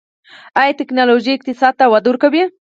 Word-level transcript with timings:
آیا 0.61 0.73
ټیکنالوژي 0.79 1.31
اقتصاد 1.35 1.73
ته 1.79 1.85
وده 1.91 2.07
ورکوي؟ 2.09 2.43